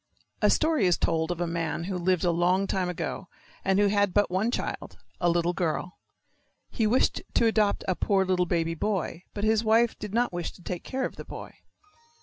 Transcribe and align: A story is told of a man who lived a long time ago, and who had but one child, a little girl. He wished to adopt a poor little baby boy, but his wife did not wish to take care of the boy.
A 0.41 0.49
story 0.49 0.87
is 0.87 0.97
told 0.97 1.29
of 1.29 1.39
a 1.39 1.45
man 1.45 1.83
who 1.83 1.95
lived 1.95 2.23
a 2.23 2.31
long 2.31 2.65
time 2.65 2.89
ago, 2.89 3.27
and 3.63 3.77
who 3.77 3.85
had 3.85 4.15
but 4.15 4.31
one 4.31 4.49
child, 4.49 4.97
a 5.19 5.29
little 5.29 5.53
girl. 5.53 5.99
He 6.71 6.87
wished 6.87 7.21
to 7.35 7.45
adopt 7.45 7.83
a 7.87 7.93
poor 7.95 8.25
little 8.25 8.47
baby 8.47 8.73
boy, 8.73 9.21
but 9.35 9.43
his 9.43 9.63
wife 9.63 9.95
did 9.99 10.11
not 10.11 10.33
wish 10.33 10.53
to 10.53 10.63
take 10.63 10.83
care 10.83 11.05
of 11.05 11.17
the 11.17 11.23
boy. 11.25 11.53